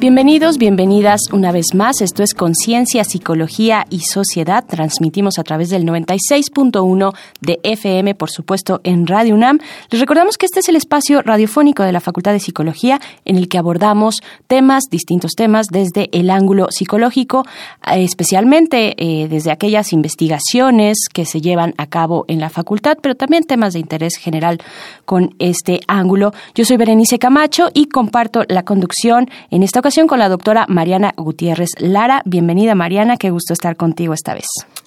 [0.00, 2.00] Bienvenidos, bienvenidas una vez más.
[2.02, 4.64] Esto es Conciencia, Psicología y Sociedad.
[4.64, 9.58] Transmitimos a través del 96.1 de FM, por supuesto, en Radio UNAM.
[9.90, 13.48] Les recordamos que este es el espacio radiofónico de la Facultad de Psicología en el
[13.48, 17.44] que abordamos temas, distintos temas, desde el ángulo psicológico,
[17.84, 23.16] eh, especialmente eh, desde aquellas investigaciones que se llevan a cabo en la facultad, pero
[23.16, 24.62] también temas de interés general
[25.04, 26.32] con este ángulo.
[26.54, 31.14] Yo soy Berenice Camacho y comparto la conducción en esta ocasión con la doctora Mariana
[31.16, 32.20] Gutiérrez Lara.
[32.26, 34.44] Bienvenida Mariana, qué gusto estar contigo esta vez.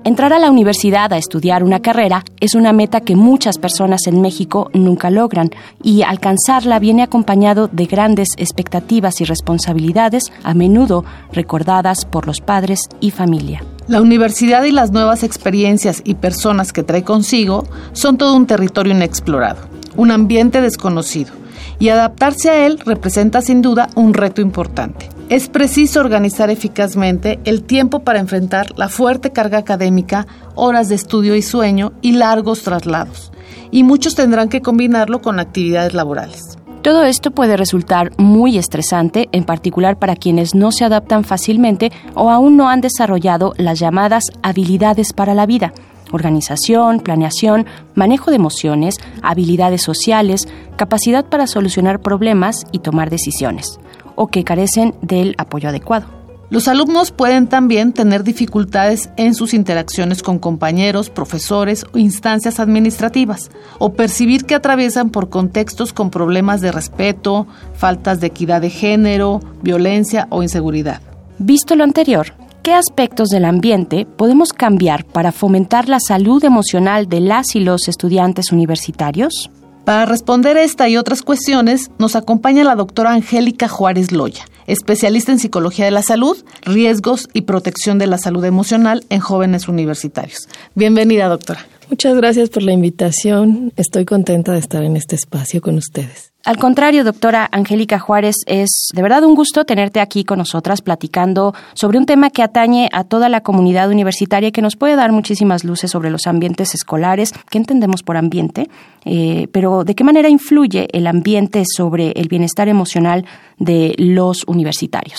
[0.09, 4.23] Entrar a la universidad a estudiar una carrera es una meta que muchas personas en
[4.23, 5.51] México nunca logran
[5.83, 12.89] y alcanzarla viene acompañado de grandes expectativas y responsabilidades, a menudo recordadas por los padres
[13.01, 13.63] y familia.
[13.87, 18.95] La universidad y las nuevas experiencias y personas que trae consigo son todo un territorio
[18.95, 19.61] inexplorado,
[19.95, 21.35] un ambiente desconocido,
[21.79, 25.09] y adaptarse a él representa sin duda un reto importante.
[25.29, 31.35] Es preciso organizar eficazmente el tiempo para enfrentar la fuerte carga académica, horas de estudio
[31.35, 33.31] y sueño y largos traslados.
[33.71, 36.57] Y muchos tendrán que combinarlo con actividades laborales.
[36.83, 42.31] Todo esto puede resultar muy estresante, en particular para quienes no se adaptan fácilmente o
[42.31, 45.75] aún no han desarrollado las llamadas habilidades para la vida
[46.13, 53.79] organización, planeación, manejo de emociones, habilidades sociales, capacidad para solucionar problemas y tomar decisiones
[54.15, 56.19] o que carecen del apoyo adecuado.
[56.51, 63.51] Los alumnos pueden también tener dificultades en sus interacciones con compañeros, profesores o instancias administrativas,
[63.79, 69.41] o percibir que atraviesan por contextos con problemas de respeto, faltas de equidad de género,
[69.63, 71.03] violencia o inseguridad.
[71.39, 72.33] Visto lo anterior,
[72.63, 77.89] ¿qué aspectos del ambiente podemos cambiar para fomentar la salud emocional de las y los
[77.89, 79.51] estudiantes universitarios?
[79.85, 85.39] Para responder esta y otras cuestiones, nos acompaña la doctora Angélica Juárez Loya, especialista en
[85.39, 90.49] psicología de la salud, riesgos y protección de la salud emocional en jóvenes universitarios.
[90.75, 91.67] Bienvenida, doctora.
[91.89, 93.73] Muchas gracias por la invitación.
[93.77, 96.33] Estoy contenta de estar en este espacio con ustedes.
[96.45, 101.53] Al contrario, doctora Angélica Juárez, es de verdad un gusto tenerte aquí con nosotras platicando
[101.75, 105.13] sobre un tema que atañe a toda la comunidad universitaria y que nos puede dar
[105.13, 107.35] muchísimas luces sobre los ambientes escolares.
[107.51, 108.71] ¿Qué entendemos por ambiente?
[109.05, 113.27] Eh, pero ¿de qué manera influye el ambiente sobre el bienestar emocional
[113.59, 115.19] de los universitarios?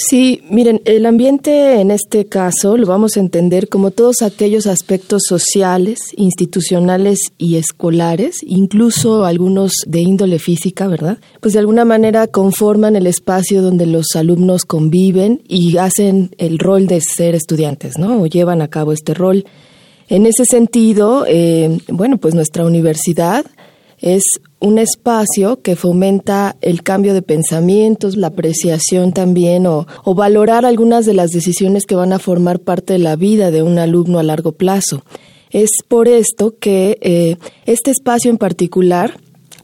[0.00, 5.22] Sí, miren, el ambiente en este caso lo vamos a entender como todos aquellos aspectos
[5.26, 11.18] sociales, institucionales y escolares, incluso algunos de índole física, ¿verdad?
[11.40, 16.86] Pues de alguna manera conforman el espacio donde los alumnos conviven y hacen el rol
[16.86, 18.22] de ser estudiantes, ¿no?
[18.22, 19.46] O llevan a cabo este rol.
[20.08, 23.44] En ese sentido, eh, bueno, pues nuestra universidad
[24.00, 24.22] es
[24.60, 31.14] un espacio que fomenta el cambio de pensamientos, la apreciación también o, valorar algunas de
[31.14, 34.52] las decisiones que van a formar parte de la vida de un alumno a largo
[34.52, 35.02] plazo.
[35.50, 37.36] Es por esto que eh,
[37.66, 39.18] este espacio en particular,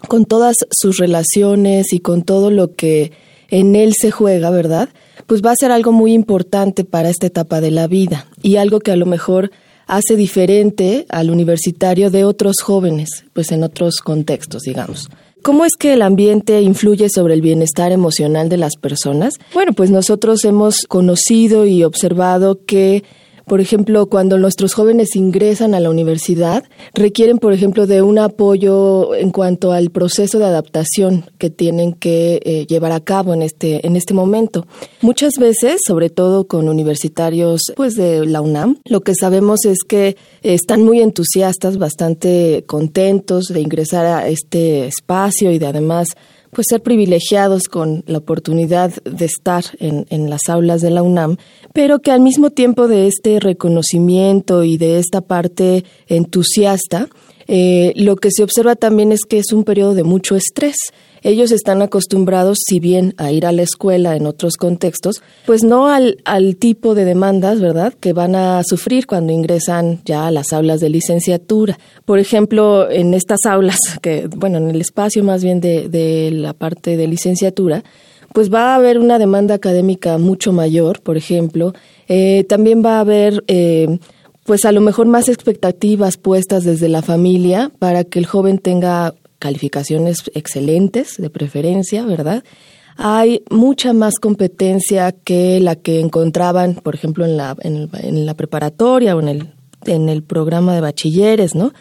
[0.09, 3.13] con todas sus relaciones y con todo lo que
[3.51, 4.91] en él se juega, ¿verdad?
[5.27, 8.81] Pues va a ser algo muy importante para esta etapa de la vida y algo
[8.81, 9.51] que a lo mejor
[9.87, 15.09] hace diferente al universitario de otros jóvenes, pues en otros contextos, digamos.
[15.43, 19.35] ¿Cómo es que el ambiente influye sobre el bienestar emocional de las personas?
[19.53, 23.05] Bueno, pues nosotros hemos conocido y observado que
[23.46, 26.64] por ejemplo, cuando nuestros jóvenes ingresan a la universidad,
[26.94, 32.41] requieren, por ejemplo, de un apoyo en cuanto al proceso de adaptación que tienen que
[32.44, 34.67] eh, llevar a cabo en este, en este momento.
[35.00, 40.17] Muchas veces, sobre todo con universitarios pues, de la UNAM, lo que sabemos es que
[40.43, 46.08] están muy entusiastas, bastante contentos de ingresar a este espacio y de además
[46.55, 51.37] pues ser privilegiados con la oportunidad de estar en, en, las aulas de la UNAM,
[51.75, 57.09] pero que al mismo tiempo de este reconocimiento y de esta parte entusiasta,
[57.49, 60.76] eh, lo que se observa también es que es un periodo de mucho estrés.
[61.23, 65.88] Ellos están acostumbrados, si bien a ir a la escuela en otros contextos, pues no
[65.88, 70.53] al, al tipo de demandas, ¿verdad?, que van a sufrir cuando ingresan ya a las
[70.53, 71.79] aulas de licenciatura.
[72.05, 76.53] Por ejemplo, en estas aulas, que, bueno, en el espacio más bien de, de la
[76.53, 77.82] parte de licenciatura,
[78.35, 81.73] pues va a haber una demanda académica mucho mayor, por ejemplo.
[82.09, 84.01] Eh, también va a haber eh,
[84.43, 89.15] pues a lo mejor más expectativas puestas desde la familia para que el joven tenga
[89.39, 92.43] calificaciones excelentes, de preferencia, ¿verdad?
[92.97, 99.15] Hay mucha más competencia que la que encontraban, por ejemplo, en la, en, la preparatoria
[99.15, 99.53] o en el,
[99.87, 101.73] en el programa de bachilleres, ¿no?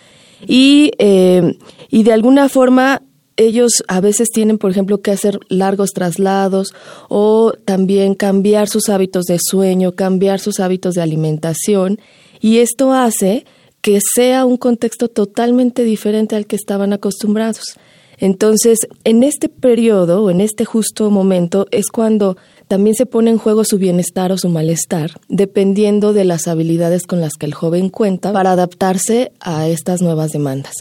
[0.45, 1.57] Y, eh,
[1.89, 3.01] y de alguna forma
[3.37, 6.73] ellos a veces tienen, por ejemplo, que hacer largos traslados
[7.09, 11.99] o también cambiar sus hábitos de sueño, cambiar sus hábitos de alimentación
[12.39, 13.45] y esto hace
[13.81, 17.77] que sea un contexto totalmente diferente al que estaban acostumbrados.
[18.17, 22.37] Entonces, en este periodo o en este justo momento es cuando
[22.67, 27.19] también se pone en juego su bienestar o su malestar, dependiendo de las habilidades con
[27.19, 30.75] las que el joven cuenta para adaptarse a estas nuevas demandas.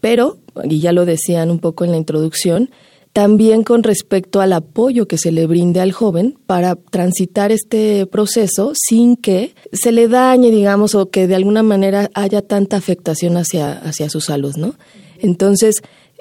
[0.00, 2.70] Pero, y ya lo decían un poco en la introducción,
[3.16, 8.72] también con respecto al apoyo que se le brinde al joven para transitar este proceso
[8.74, 13.72] sin que se le dañe, digamos, o que de alguna manera haya tanta afectación hacia,
[13.72, 14.74] hacia su salud, ¿no?
[15.18, 15.76] Entonces,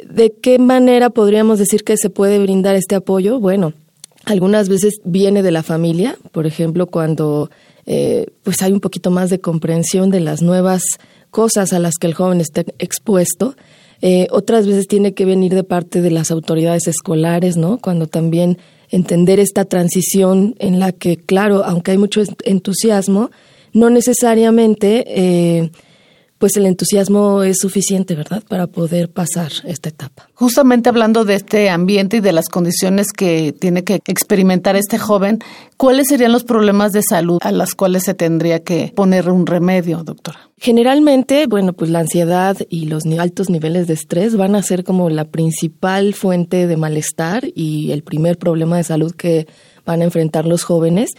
[0.10, 3.42] ¿de qué manera podríamos decir que se puede brindar este apoyo?
[3.42, 3.74] Bueno,
[4.24, 7.50] algunas veces viene de la familia, por ejemplo, cuando
[7.86, 10.84] eh, pues hay un poquito más de comprensión de las nuevas
[11.36, 13.56] cosas a las que el joven está expuesto
[14.02, 17.80] eh, otras veces tiene que venir de parte de las autoridades escolares, ¿no?
[17.80, 18.58] Cuando también
[18.90, 23.32] entender esta transición en la que, claro, aunque hay mucho entusiasmo,
[23.74, 25.72] no necesariamente eh,
[26.46, 30.30] pues el entusiasmo es suficiente, ¿verdad?, para poder pasar esta etapa.
[30.36, 35.40] Justamente hablando de este ambiente y de las condiciones que tiene que experimentar este joven,
[35.76, 40.04] ¿cuáles serían los problemas de salud a los cuales se tendría que poner un remedio,
[40.04, 40.52] doctora?
[40.60, 45.10] Generalmente, bueno, pues la ansiedad y los altos niveles de estrés van a ser como
[45.10, 49.48] la principal fuente de malestar y el primer problema de salud que
[49.84, 51.10] van a enfrentar los jóvenes.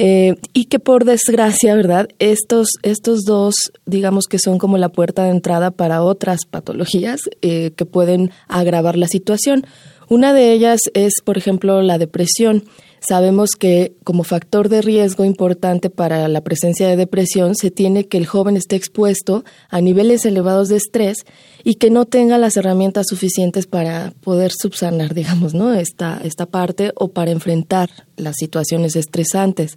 [0.00, 2.08] Eh, y que por desgracia, ¿verdad?
[2.20, 7.72] Estos, estos dos, digamos que son como la puerta de entrada para otras patologías eh,
[7.74, 9.66] que pueden agravar la situación.
[10.08, 12.64] Una de ellas es, por ejemplo, la depresión.
[13.06, 18.16] Sabemos que como factor de riesgo importante para la presencia de depresión se tiene que
[18.16, 21.18] el joven esté expuesto a niveles elevados de estrés
[21.62, 25.74] y que no tenga las herramientas suficientes para poder subsanar, digamos, ¿no?
[25.74, 29.76] esta, esta parte o para enfrentar las situaciones estresantes.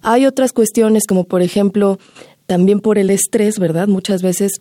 [0.00, 1.98] Hay otras cuestiones como por ejemplo
[2.46, 3.88] también por el estrés, ¿verdad?
[3.88, 4.60] Muchas veces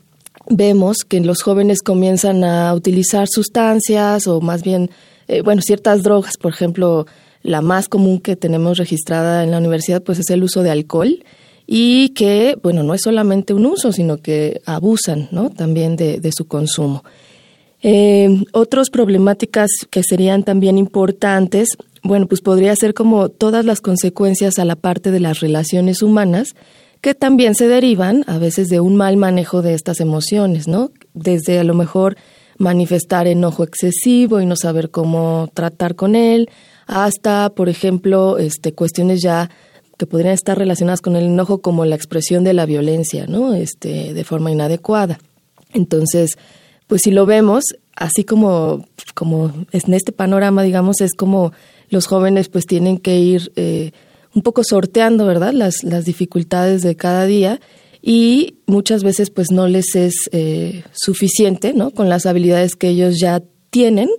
[0.49, 4.89] vemos que los jóvenes comienzan a utilizar sustancias o más bien,
[5.27, 7.05] eh, bueno, ciertas drogas, por ejemplo,
[7.41, 11.23] la más común que tenemos registrada en la universidad pues es el uso de alcohol
[11.67, 15.49] y que, bueno, no es solamente un uso, sino que abusan ¿no?
[15.49, 17.03] también de, su consumo.
[17.81, 21.69] Eh, otras problemáticas que serían también importantes,
[22.03, 26.55] bueno, pues podría ser como todas las consecuencias a la parte de las relaciones humanas,
[27.05, 30.89] que también se derivan a veces de un mal manejo de estas emociones, ¿no?
[31.13, 32.17] Desde a lo mejor
[32.57, 36.49] manifestar enojo excesivo y no saber cómo tratar con él,
[36.87, 39.51] hasta, por ejemplo, este, cuestiones ya
[39.99, 43.53] que podrían estar relacionadas con el enojo como la expresión de la violencia, ¿no?
[43.53, 45.19] Este, de forma inadecuada.
[45.73, 46.39] Entonces,
[46.87, 51.53] pues si lo vemos, así como, como en este panorama, digamos, es como
[51.89, 53.91] los jóvenes pues tienen que ir eh,
[54.35, 55.53] un poco sorteando, ¿verdad?
[55.53, 57.59] Las, las dificultades de cada día
[58.01, 61.89] y muchas veces pues no les es eh, suficiente, ¿no?
[61.89, 64.09] Con las habilidades que ellos ya tienen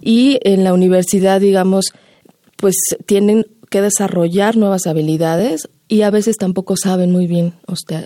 [0.00, 1.92] y en la universidad, digamos,
[2.56, 2.74] pues
[3.06, 7.54] tienen que desarrollar nuevas habilidades y a veces tampoco saben muy bien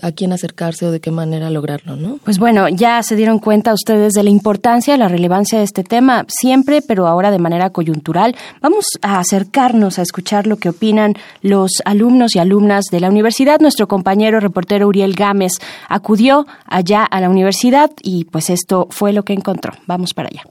[0.01, 2.19] a quién acercarse o de qué manera lograrlo, ¿no?
[2.23, 6.25] Pues bueno, ya se dieron cuenta ustedes de la importancia, la relevancia de este tema,
[6.27, 8.35] siempre, pero ahora de manera coyuntural.
[8.61, 13.59] Vamos a acercarnos a escuchar lo que opinan los alumnos y alumnas de la universidad.
[13.59, 15.53] Nuestro compañero reportero Uriel Gámez
[15.89, 19.73] acudió allá a la universidad y pues esto fue lo que encontró.
[19.87, 20.43] Vamos para allá.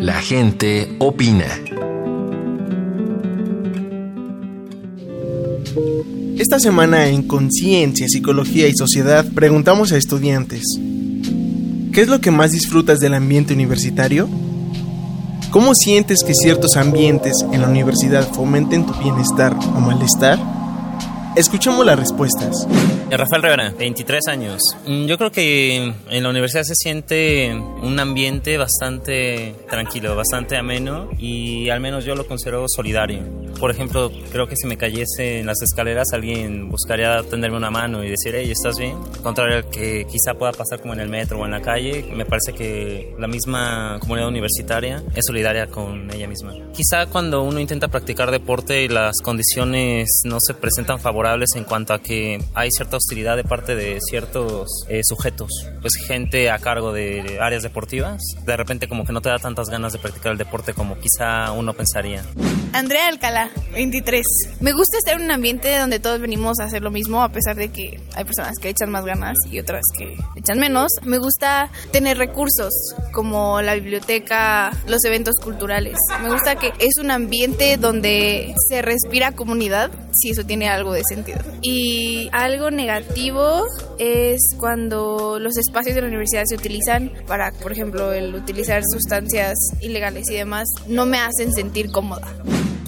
[0.00, 1.46] La gente opina.
[6.38, 10.62] Esta semana en Conciencia, Psicología y Sociedad preguntamos a estudiantes,
[11.92, 14.28] ¿qué es lo que más disfrutas del ambiente universitario?
[15.50, 20.57] ¿Cómo sientes que ciertos ambientes en la universidad fomenten tu bienestar o malestar?
[21.36, 22.66] Escuchemos las respuestas.
[23.10, 24.60] Rafael Rivera, 23 años.
[24.86, 31.08] Mm, yo creo que en la universidad se siente un ambiente bastante tranquilo, bastante ameno
[31.18, 33.22] y al menos yo lo considero solidario.
[33.58, 38.04] Por ejemplo, creo que si me cayese en las escaleras alguien buscaría tenderme una mano
[38.04, 38.96] y decir, hey, ¿estás bien?
[39.22, 42.24] Contrario al que quizá pueda pasar como en el metro o en la calle, me
[42.24, 46.52] parece que la misma comunidad universitaria es solidaria con ella misma.
[46.74, 51.92] Quizá cuando uno intenta practicar deporte y las condiciones no se presentan favorables en cuanto
[51.92, 56.92] a que hay cierta hostilidad de parte de ciertos eh, sujetos, pues gente a cargo
[56.92, 60.38] de áreas deportivas, de repente como que no te da tantas ganas de practicar el
[60.38, 62.24] deporte como quizá uno pensaría.
[62.72, 64.22] Andrea Alcalá, 23.
[64.60, 67.56] Me gusta estar en un ambiente donde todos venimos a hacer lo mismo, a pesar
[67.56, 70.92] de que hay personas que echan más ganas y otras que echan menos.
[71.04, 72.72] Me gusta tener recursos
[73.12, 75.96] como la biblioteca, los eventos culturales.
[76.22, 81.02] Me gusta que es un ambiente donde se respira comunidad, si eso tiene algo de
[81.08, 81.40] sentido.
[81.62, 83.64] Y algo negativo
[83.98, 89.56] es cuando los espacios de la universidad se utilizan para, por ejemplo, el utilizar sustancias
[89.80, 92.28] ilegales y demás, no me hacen sentir cómoda.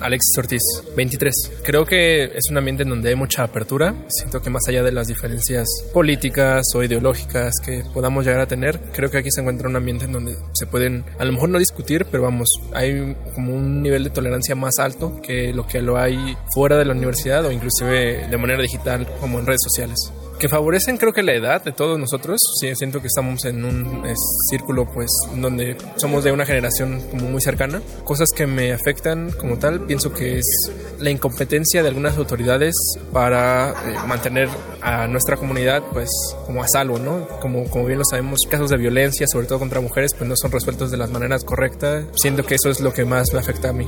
[0.00, 0.62] Alexis Ortiz,
[0.96, 1.34] 23.
[1.64, 3.94] Creo que es un ambiente en donde hay mucha apertura.
[4.08, 8.80] Siento que más allá de las diferencias políticas o ideológicas que podamos llegar a tener,
[8.92, 11.58] creo que aquí se encuentra un ambiente en donde se pueden, a lo mejor no
[11.58, 15.98] discutir, pero vamos, hay como un nivel de tolerancia más alto que lo que lo
[15.98, 20.48] hay fuera de la universidad o inclusive de manera digital como en redes sociales que
[20.48, 22.38] favorecen creo que la edad de todos nosotros.
[22.58, 24.02] Sí, siento que estamos en un
[24.48, 27.82] círculo pues donde somos de una generación como muy cercana.
[28.04, 32.74] Cosas que me afectan como tal, pienso que es la incompetencia de algunas autoridades
[33.12, 33.74] para eh,
[34.06, 34.48] mantener
[34.80, 36.08] a nuestra comunidad pues
[36.46, 37.28] como a salvo, ¿no?
[37.40, 40.50] Como, como bien lo sabemos, casos de violencia, sobre todo contra mujeres, pues no son
[40.50, 42.06] resueltos de las maneras correctas.
[42.14, 43.86] Siento que eso es lo que más me afecta a mí.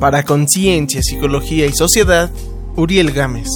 [0.00, 2.30] Para Conciencia, Psicología y Sociedad,
[2.76, 3.48] Uriel Gámez.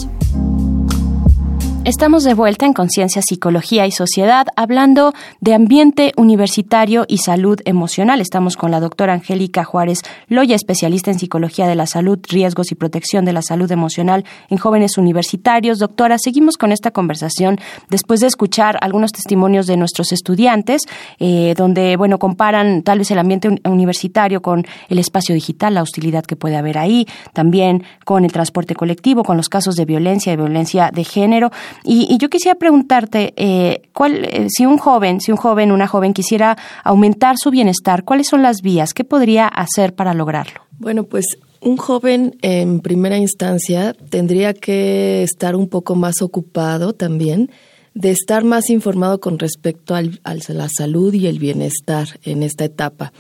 [1.87, 8.21] Estamos de vuelta en Conciencia, Psicología y Sociedad hablando de ambiente universitario y salud emocional.
[8.21, 12.75] Estamos con la doctora Angélica Juárez Loya, especialista en Psicología de la Salud, Riesgos y
[12.75, 15.79] Protección de la Salud Emocional en jóvenes universitarios.
[15.79, 17.59] Doctora, seguimos con esta conversación
[17.89, 20.83] después de escuchar algunos testimonios de nuestros estudiantes,
[21.19, 26.27] eh, donde, bueno, comparan tal vez el ambiente universitario con el espacio digital, la hostilidad
[26.27, 30.37] que puede haber ahí, también con el transporte colectivo, con los casos de violencia y
[30.37, 31.51] violencia de género.
[31.85, 36.13] Y, yo quisiera preguntarte, eh, ¿cuál, eh, si un joven, si un joven, una joven
[36.13, 38.95] quisiera aumentar su bienestar, ¿cuáles son las vías?
[38.95, 40.61] ¿Qué podría hacer para lograrlo?
[40.79, 41.27] Bueno, pues
[41.61, 47.51] un joven en primera instancia tendría que estar un poco más ocupado también
[47.95, 52.65] de estar más informado con respecto al, a la salud y el bienestar en esta
[52.65, 53.13] etapa.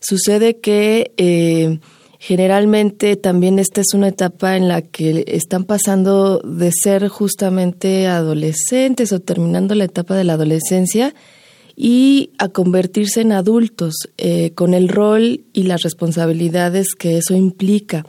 [0.00, 1.80] Sucede que eh,
[2.20, 9.12] Generalmente también esta es una etapa en la que están pasando de ser justamente adolescentes
[9.12, 11.14] o terminando la etapa de la adolescencia
[11.76, 18.04] y a convertirse en adultos eh, con el rol y las responsabilidades que eso implica.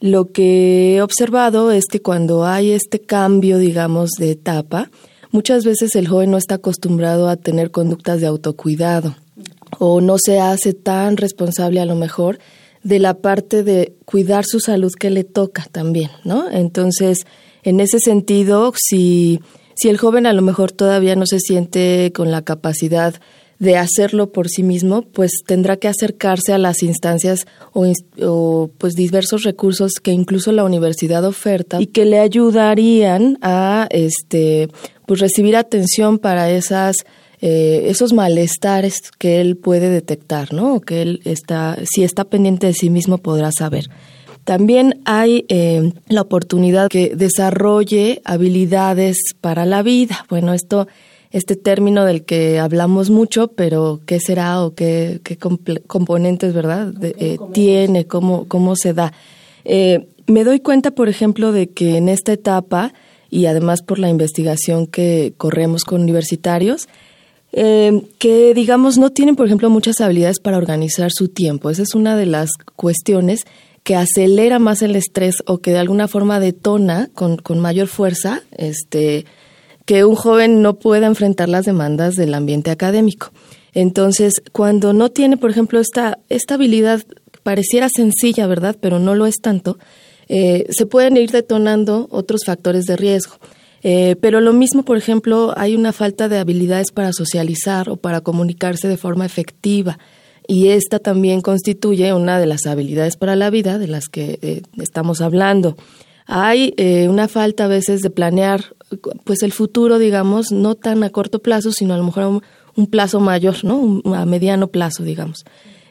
[0.00, 4.92] Lo que he observado es que cuando hay este cambio, digamos, de etapa,
[5.32, 9.16] muchas veces el joven no está acostumbrado a tener conductas de autocuidado
[9.80, 12.38] o no se hace tan responsable a lo mejor
[12.82, 16.50] de la parte de cuidar su salud que le toca también, ¿no?
[16.50, 17.26] Entonces,
[17.62, 19.40] en ese sentido, si,
[19.74, 23.14] si el joven a lo mejor todavía no se siente con la capacidad
[23.58, 27.40] de hacerlo por sí mismo, pues tendrá que acercarse a las instancias
[27.72, 34.68] o, pues diversos recursos que incluso la universidad oferta y que le ayudarían a este
[35.06, 36.96] pues recibir atención para esas
[37.40, 40.76] eh, esos malestares que él puede detectar, ¿no?
[40.76, 43.88] O que él está, si está pendiente de sí mismo, podrá saber.
[44.44, 50.24] También hay eh, la oportunidad que desarrolle habilidades para la vida.
[50.30, 50.88] Bueno, esto
[51.30, 55.20] este término del que hablamos mucho, pero qué será o qué,
[55.86, 56.92] componentes, ¿verdad?
[57.02, 59.12] Eh, tiene, cómo, cómo se da.
[59.64, 62.94] Eh, me doy cuenta, por ejemplo, de que en esta etapa,
[63.30, 66.88] y además por la investigación que corremos con universitarios,
[67.52, 71.70] eh, que digamos no tienen, por ejemplo, muchas habilidades para organizar su tiempo.
[71.70, 73.44] Esa es una de las cuestiones
[73.82, 78.42] que acelera más el estrés o que de alguna forma detona con, con mayor fuerza
[78.56, 79.24] este,
[79.86, 83.32] que un joven no pueda enfrentar las demandas del ambiente académico.
[83.72, 87.02] Entonces, cuando no tiene, por ejemplo, esta, esta habilidad,
[87.42, 88.76] pareciera sencilla, ¿verdad?
[88.78, 89.78] Pero no lo es tanto,
[90.28, 93.36] eh, se pueden ir detonando otros factores de riesgo.
[93.82, 98.20] Eh, pero lo mismo, por ejemplo, hay una falta de habilidades para socializar o para
[98.20, 99.98] comunicarse de forma efectiva.
[100.46, 104.62] Y esta también constituye una de las habilidades para la vida de las que eh,
[104.78, 105.76] estamos hablando.
[106.26, 106.74] Hay
[107.08, 108.76] una falta a veces de planear
[109.24, 112.42] pues el futuro, digamos, no tan a corto plazo, sino a lo mejor
[112.76, 114.02] un, plazo mayor, ¿no?
[114.14, 115.44] a mediano plazo, digamos.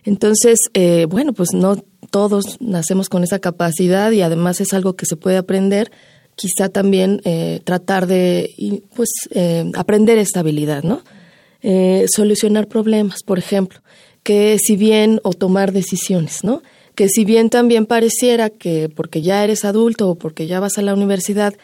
[0.03, 1.75] Entonces, eh, bueno, pues no
[2.11, 5.91] todos nacemos con esa capacidad y además es algo que se puede aprender.
[6.37, 11.01] Quizá también eh, tratar de, pues, eh, aprender esta habilidad, ¿no?
[12.07, 13.81] solucionar problemas, por ejemplo,
[14.23, 16.61] que si bien, o tomar decisiones, ¿no?
[16.95, 20.81] Que si bien también pareciera que porque ya eres adulto o porque ya vas a
[20.81, 21.55] la universidad,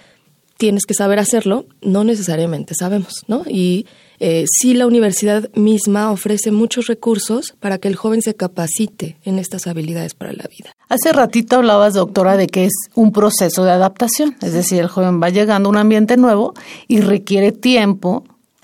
[0.58, 3.44] tienes que saber hacerlo, no necesariamente sabemos, ¿no?
[3.48, 3.86] Y
[4.20, 9.40] eh, sí la universidad misma ofrece muchos recursos para que el joven se capacite en
[9.40, 10.72] estas habilidades para la vida.
[10.88, 15.22] Hace ratito hablabas, doctora, de que es un proceso de adaptación, es decir, el joven
[15.22, 16.54] va llegando a un ambiente nuevo
[16.88, 18.24] y requiere tiempo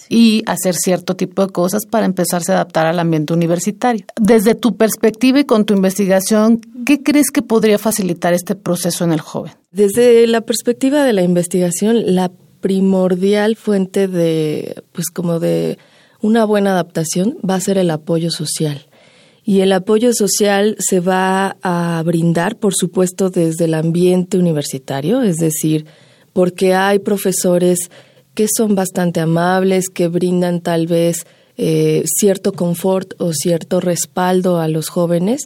[0.09, 4.05] y hacer cierto tipo de cosas para empezarse a adaptar al ambiente universitario.
[4.19, 9.13] Desde tu perspectiva y con tu investigación, ¿qué crees que podría facilitar este proceso en
[9.13, 9.53] el joven?
[9.71, 15.77] Desde la perspectiva de la investigación, la primordial fuente de, pues como de
[16.21, 18.87] una buena adaptación va a ser el apoyo social.
[19.43, 25.37] Y el apoyo social se va a brindar, por supuesto, desde el ambiente universitario, es
[25.37, 25.85] decir,
[26.33, 27.89] porque hay profesores
[28.39, 31.27] que son bastante amables, que brindan tal vez
[31.57, 35.41] eh, cierto confort o cierto respaldo a los jóvenes,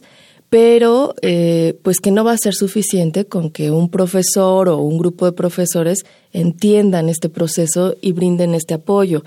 [0.48, 4.96] pero eh, pues que no va a ser suficiente con que un profesor o un
[4.96, 9.24] grupo de profesores entiendan este proceso y brinden este apoyo.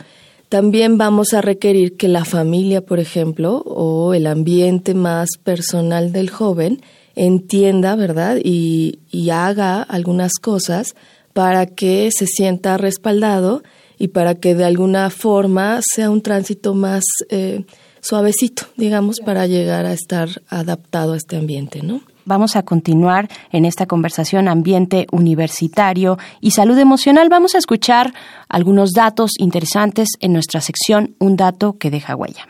[0.47, 6.29] También vamos a requerir que la familia, por ejemplo, o el ambiente más personal del
[6.29, 6.81] joven
[7.15, 8.37] entienda, ¿verdad?
[8.41, 10.95] Y, y haga algunas cosas
[11.37, 13.61] para que se sienta respaldado
[13.99, 17.63] y para que de alguna forma sea un tránsito más eh,
[18.01, 22.01] suavecito, digamos, para llegar a estar adaptado a este ambiente, ¿no?
[22.25, 27.29] Vamos a continuar en esta conversación ambiente universitario y salud emocional.
[27.29, 28.15] Vamos a escuchar
[28.49, 32.47] algunos datos interesantes en nuestra sección Un dato que deja huella.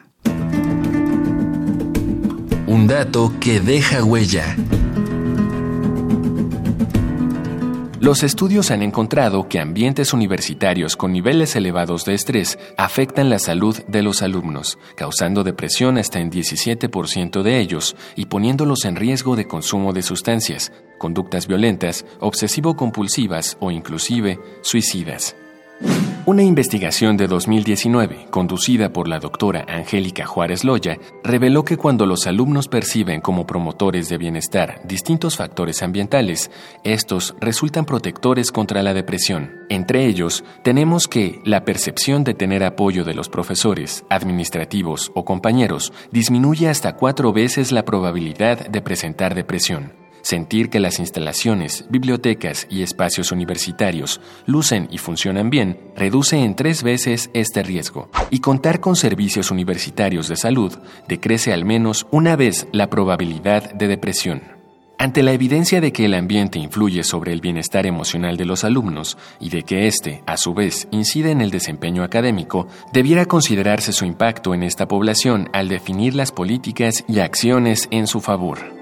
[2.67, 4.55] Un dato que deja huella.
[7.99, 13.75] Los estudios han encontrado que ambientes universitarios con niveles elevados de estrés afectan la salud
[13.87, 19.47] de los alumnos, causando depresión hasta en 17% de ellos y poniéndolos en riesgo de
[19.47, 25.35] consumo de sustancias, conductas violentas, obsesivo-compulsivas o inclusive suicidas.
[26.27, 32.27] Una investigación de 2019, conducida por la doctora Angélica Juárez Loya, reveló que cuando los
[32.27, 36.51] alumnos perciben como promotores de bienestar distintos factores ambientales,
[36.83, 39.51] estos resultan protectores contra la depresión.
[39.69, 45.93] Entre ellos, tenemos que la percepción de tener apoyo de los profesores, administrativos o compañeros
[46.11, 50.06] disminuye hasta cuatro veces la probabilidad de presentar depresión.
[50.21, 56.83] Sentir que las instalaciones, bibliotecas y espacios universitarios lucen y funcionan bien reduce en tres
[56.83, 58.09] veces este riesgo.
[58.29, 60.77] Y contar con servicios universitarios de salud
[61.07, 64.57] decrece al menos una vez la probabilidad de depresión.
[64.99, 69.15] Ante la evidencia de que el ambiente influye sobre el bienestar emocional de los alumnos
[69.39, 74.05] y de que éste, a su vez, incide en el desempeño académico, debiera considerarse su
[74.05, 78.76] impacto en esta población al definir las políticas y acciones en su favor.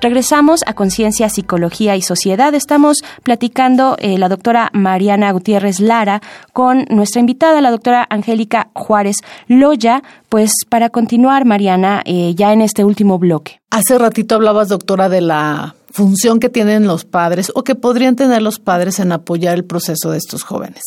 [0.00, 2.54] Regresamos a Conciencia, Psicología y Sociedad.
[2.54, 9.16] Estamos platicando eh, la doctora Mariana Gutiérrez Lara con nuestra invitada, la doctora Angélica Juárez
[9.48, 10.04] Loya.
[10.28, 13.60] Pues para continuar, Mariana, eh, ya en este último bloque.
[13.70, 18.40] Hace ratito hablabas, doctora, de la función que tienen los padres o que podrían tener
[18.40, 20.82] los padres en apoyar el proceso de estos jóvenes.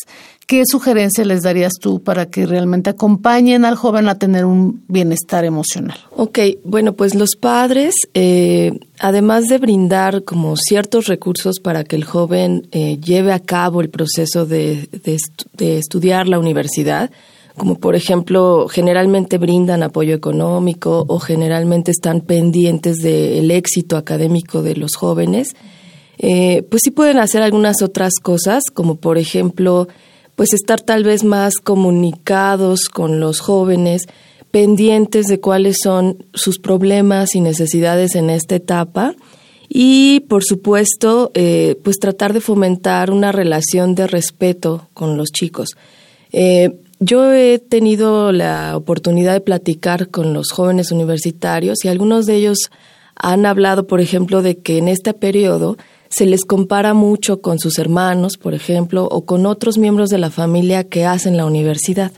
[0.52, 5.46] ¿Qué sugerencia les darías tú para que realmente acompañen al joven a tener un bienestar
[5.46, 5.98] emocional?
[6.14, 12.04] Ok, bueno, pues los padres, eh, además de brindar como ciertos recursos para que el
[12.04, 14.90] joven eh, lleve a cabo el proceso de,
[15.58, 17.12] estudiar la universidad,
[17.56, 24.76] como por ejemplo generalmente brindan apoyo económico o generalmente están pendientes del éxito académico de
[24.76, 25.56] los jóvenes,
[26.18, 29.88] eh, pues sí pueden hacer algunas otras cosas, como por ejemplo,
[30.42, 34.08] pues estar tal vez más comunicados con los jóvenes,
[34.50, 39.14] pendientes de cuáles son sus problemas y necesidades en esta etapa
[39.70, 45.76] y por supuesto eh, pues tratar de fomentar una relación de respeto con los chicos.
[46.32, 52.38] Eh, yo he tenido la oportunidad de platicar con los jóvenes universitarios y algunos de
[52.38, 52.72] ellos
[53.14, 55.78] han hablado, por ejemplo, de que en este periodo
[56.12, 60.30] se les compara mucho con sus hermanos, por ejemplo, o con otros miembros de la
[60.30, 62.12] familia que hacen la universidad.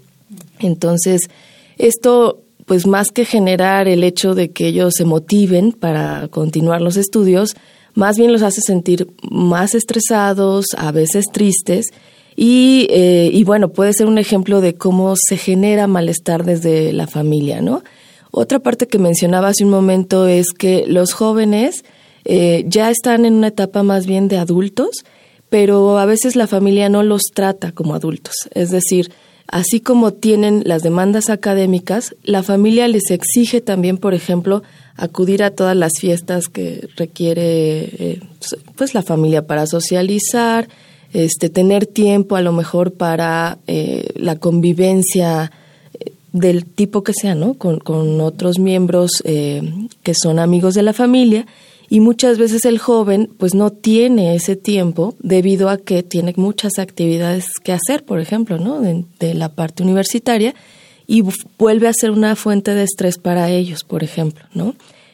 [0.60, 1.30] Entonces,
[1.78, 6.98] esto, pues más que generar el hecho de que ellos se motiven para continuar los
[6.98, 7.56] estudios,
[7.94, 11.92] más bien los hace sentir más estresados, a veces tristes,
[12.36, 17.06] y, eh, y bueno, puede ser un ejemplo de cómo se genera malestar desde la
[17.06, 17.84] familia, ¿no?
[18.32, 21.84] Otra parte que mencionaba hace un momento es que los jóvenes
[22.26, 25.04] eh, ya están en una etapa más bien de adultos,
[25.50, 28.34] pero a veces la familia no los trata como adultos.
[28.54, 29.12] Es decir,
[29.48, 34.64] así como tienen las demandas académicas, la familia les exige también, por ejemplo,
[34.96, 38.20] acudir a todas las fiestas que requiere eh,
[38.76, 40.68] pues la familia para socializar,
[41.14, 45.52] este, tener tiempo a lo mejor para eh, la convivencia
[45.94, 47.54] eh, del tipo que sea, ¿no?
[47.54, 49.62] Con, con otros miembros eh,
[50.02, 51.46] que son amigos de la familia
[51.94, 56.80] y muchas veces el joven pues no tiene ese tiempo debido a que tiene muchas
[56.80, 58.82] actividades que hacer, por ejemplo, ¿no?
[58.82, 60.56] De, la parte universitaria
[61.06, 61.24] y
[61.60, 64.74] vuelve a ser una fuente de estrés para ellos, por ejemplo, ¿no?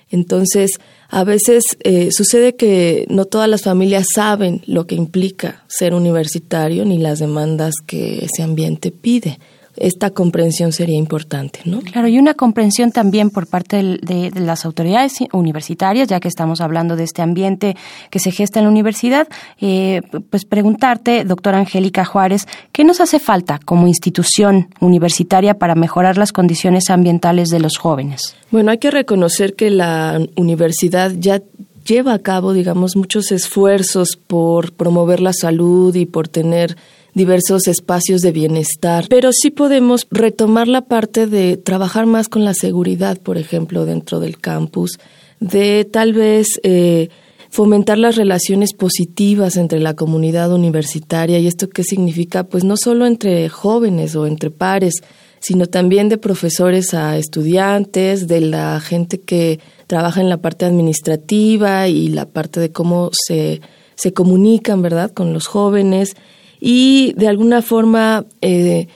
[0.10, 0.72] Entonces,
[1.10, 6.86] a veces eh, sucede que no todas las familias saben lo que implica ser universitario
[6.86, 9.38] ni las demandas que ese ambiente pide
[9.80, 11.80] esta comprensión sería importante, ¿no?
[11.82, 16.96] Claro, y una comprensión también por parte de, las autoridades universitarias, ya que estamos hablando
[16.96, 17.76] de este ambiente
[18.10, 19.28] que se gesta en la universidad,
[19.60, 26.18] eh, pues preguntarte, doctora Angélica Juárez, ¿qué nos hace falta como institución universitaria para mejorar
[26.18, 28.36] las condiciones ambientales de los jóvenes?
[28.52, 31.42] Bueno, hay que reconocer que la universidad ya
[31.86, 36.78] lleva a cabo, digamos, muchos esfuerzos por promover la salud y por tener
[37.14, 42.54] diversos espacios de bienestar, pero sí podemos retomar la parte de trabajar más con la
[42.54, 45.00] seguridad, por ejemplo, dentro del campus,
[45.40, 47.10] de tal vez eh,
[47.50, 51.40] fomentar las relaciones positivas entre la comunidad universitaria.
[51.40, 54.96] Y esto qué significa, pues no solo entre jóvenes o entre pares,
[55.40, 61.88] sino también de profesores a estudiantes, de la gente que trabaja en la parte administrativa
[61.88, 63.62] y la parte de cómo se,
[63.96, 66.16] se comunican, ¿verdad?, con los jóvenes
[66.60, 68.88] y de alguna forma eh,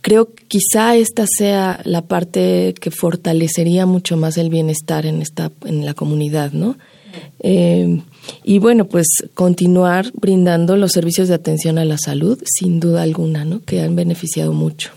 [0.00, 5.50] creo que quizá esta sea la parte que fortalecería mucho más el bienestar en esta
[5.64, 6.76] en la comunidad, ¿no?
[7.40, 8.00] Eh,
[8.44, 13.44] y bueno, pues continuar brindando los servicios de atención a la salud, sin duda alguna,
[13.44, 13.60] ¿no?
[13.64, 14.92] Que han beneficiado mucho.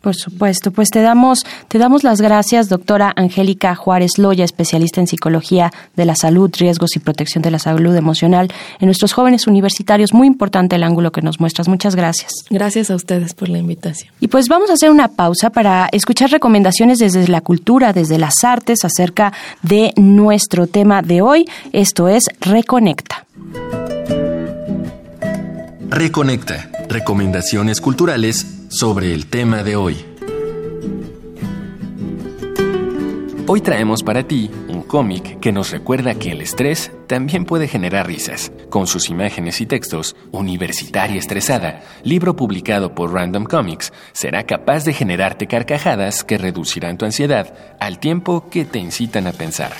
[0.00, 5.06] Por supuesto, pues te damos, te damos las gracias, doctora Angélica Juárez Loya, especialista en
[5.06, 10.14] psicología de la salud, riesgos y protección de la salud emocional en nuestros jóvenes universitarios.
[10.14, 11.68] Muy importante el ángulo que nos muestras.
[11.68, 12.32] Muchas gracias.
[12.48, 14.12] Gracias a ustedes por la invitación.
[14.20, 18.42] Y pues vamos a hacer una pausa para escuchar recomendaciones desde la cultura, desde las
[18.42, 21.44] artes, acerca de nuestro tema de hoy.
[21.72, 23.26] Esto es Reconecta.
[25.90, 26.70] Reconecta.
[26.88, 29.96] Recomendaciones culturales sobre el tema de hoy.
[33.48, 38.06] Hoy traemos para ti un cómic que nos recuerda que el estrés también puede generar
[38.06, 38.52] risas.
[38.70, 44.92] Con sus imágenes y textos, Universitaria Estresada, libro publicado por Random Comics, será capaz de
[44.92, 49.72] generarte carcajadas que reducirán tu ansiedad al tiempo que te incitan a pensar.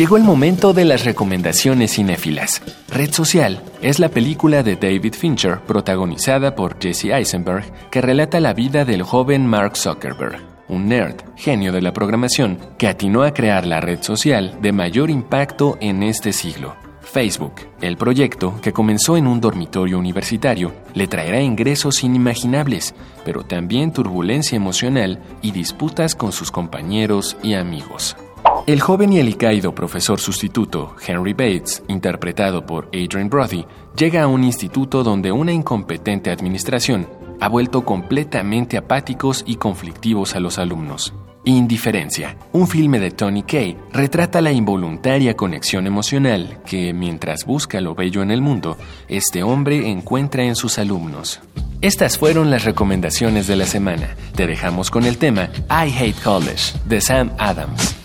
[0.00, 2.62] Llegó el momento de las recomendaciones cinéfilas.
[2.88, 8.54] Red Social es la película de David Fincher protagonizada por Jesse Eisenberg que relata la
[8.54, 13.66] vida del joven Mark Zuckerberg un nerd, genio de la programación, que atinó a crear
[13.66, 16.76] la red social de mayor impacto en este siglo.
[17.02, 23.92] Facebook, el proyecto, que comenzó en un dormitorio universitario, le traerá ingresos inimaginables, pero también
[23.92, 28.16] turbulencia emocional y disputas con sus compañeros y amigos.
[28.66, 29.36] El joven y el
[29.74, 33.64] profesor sustituto, Henry Bates, interpretado por Adrian Brody,
[33.96, 37.08] llega a un instituto donde una incompetente administración
[37.40, 41.14] ha vuelto completamente apáticos y conflictivos a los alumnos.
[41.44, 42.36] Indiferencia.
[42.52, 48.22] Un filme de Tony Kay retrata la involuntaria conexión emocional que, mientras busca lo bello
[48.22, 48.76] en el mundo,
[49.08, 51.40] este hombre encuentra en sus alumnos.
[51.80, 54.16] Estas fueron las recomendaciones de la semana.
[54.36, 57.99] Te dejamos con el tema I Hate College de Sam Adams.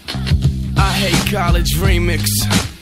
[0.77, 2.74] I hate college remix.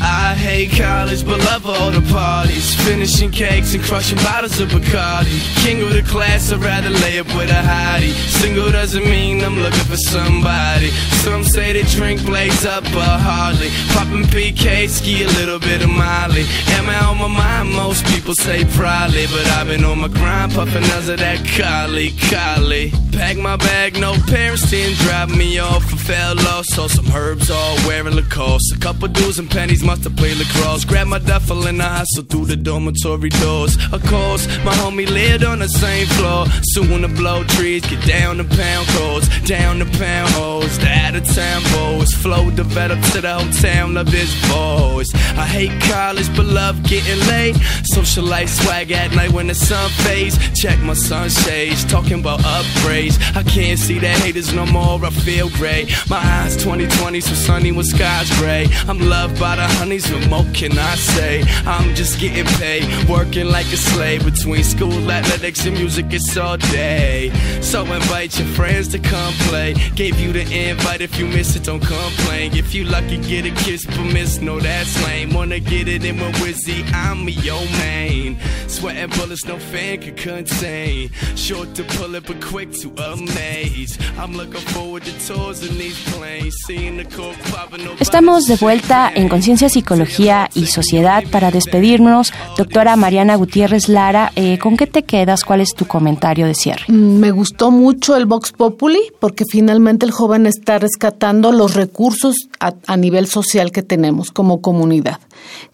[0.00, 2.74] I hate college, but love all the parties.
[2.84, 5.40] Finishing cakes and crushing bottles of Bacardi.
[5.64, 8.12] King of the class, I'd rather lay up with a hottie.
[8.40, 10.90] Single doesn't mean I'm looking for somebody.
[11.24, 13.70] Some say they drink blaze up, but hardly.
[13.88, 16.44] Popping PK, ski a little bit of Molly.
[16.76, 17.72] Am I on my mind?
[17.72, 19.26] Most people say probably.
[19.26, 22.92] But I've been on my grind, puffing us of that Collie, Collie.
[23.12, 25.82] Pack my bag, no parents didn't drop me off.
[25.92, 28.76] I fell lost, saw some herbs all wearing Lacoste.
[28.76, 30.84] A couple dudes and pennies must have played lacrosse.
[30.84, 33.78] Grab my duffel and I hustle through the dormitory doors.
[33.92, 36.46] Of course, my homie lived on the same floor.
[36.74, 40.76] Soon to blow trees, get down to pound codes, down to pound holes.
[40.78, 43.94] The out of town boys flow develop to the whole town.
[43.94, 45.08] Love his boys.
[45.42, 47.56] I hate college, but love getting late.
[47.84, 50.36] Social life swag at night when the sun fades.
[50.60, 53.16] Check my sunshades, talking about upgrades.
[53.36, 55.04] I can't see the haters no more.
[55.04, 55.94] I feel great.
[56.10, 58.66] My eyes 2020, so sunny with skies gray.
[58.88, 61.44] I'm loved by the honeys, what more can I say?
[61.66, 66.06] I'm just getting paid, working like a slave between school, athletics, and music.
[66.10, 67.30] It's all day.
[67.60, 69.74] So invite your friends to come play.
[69.94, 71.00] Gave you the invite.
[71.00, 72.56] If you miss it, don't complain.
[72.56, 75.32] If you lucky, get a kiss, but miss, no, that's lame.
[75.32, 78.38] Wanna get it in my wizzy, I'm your main.
[78.68, 81.10] Sweating bullets, no fan can contain.
[81.34, 83.98] Short to pull it, but quick to amaze.
[84.18, 86.54] I'm looking forward to tours in these planes.
[86.66, 91.24] Seeing the coke popping Estamos de vuelta en Conciencia Psicología y Sociedad.
[91.30, 95.44] Para despedirnos, doctora Mariana Gutiérrez Lara, eh, ¿con qué te quedas?
[95.44, 96.84] ¿Cuál es tu comentario de cierre?
[96.88, 102.48] Mm, me gustó mucho el Vox Populi porque finalmente el joven está rescatando los recursos
[102.60, 105.20] a, a nivel social que tenemos como comunidad.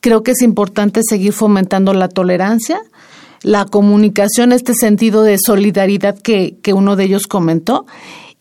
[0.01, 2.81] Creo que es importante seguir fomentando la tolerancia,
[3.43, 7.87] la comunicación, este sentido de solidaridad que, que uno de ellos comentó.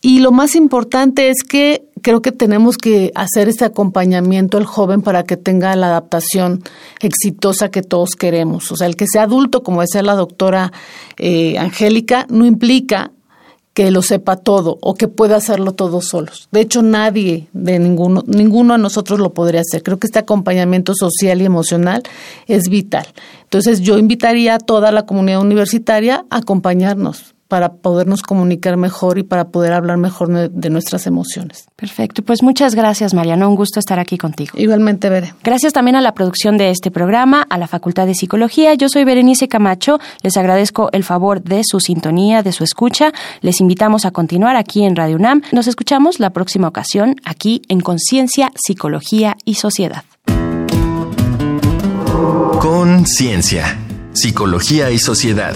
[0.04, 5.00] Y lo más importante es que creo que tenemos que hacer este acompañamiento al joven
[5.00, 6.64] para que tenga la adaptación
[7.00, 8.72] exitosa que todos queremos.
[8.72, 10.72] O sea, el que sea adulto, como decía la doctora
[11.18, 13.12] eh, Angélica, no implica
[13.74, 16.48] que lo sepa todo o que pueda hacerlo todos solos.
[16.50, 19.84] De hecho, nadie de ninguno, ninguno de nosotros lo podría hacer.
[19.84, 22.02] Creo que este acompañamiento social y emocional
[22.48, 23.06] es vital.
[23.44, 29.24] Entonces, yo invitaría a toda la comunidad universitaria a acompañarnos para podernos comunicar mejor y
[29.24, 31.66] para poder hablar mejor de nuestras emociones.
[31.76, 34.52] Perfecto, pues muchas gracias Mariano, un gusto estar aquí contigo.
[34.56, 35.34] Igualmente, Bere.
[35.44, 38.72] Gracias también a la producción de este programa, a la Facultad de Psicología.
[38.72, 43.12] Yo soy Berenice Camacho, les agradezco el favor de su sintonía, de su escucha.
[43.42, 45.42] Les invitamos a continuar aquí en Radio UNAM.
[45.52, 50.04] Nos escuchamos la próxima ocasión aquí en Conciencia, Psicología y Sociedad.
[52.58, 53.76] Conciencia,
[54.14, 55.54] Psicología y Sociedad.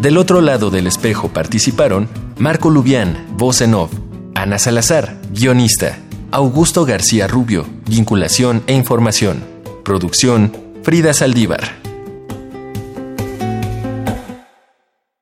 [0.00, 2.08] Del otro lado del espejo participaron
[2.38, 3.92] Marco Lubián, voz en off,
[4.34, 5.98] Ana Salazar, guionista,
[6.30, 9.44] Augusto García Rubio, vinculación e información,
[9.84, 11.89] producción, Frida Saldívar.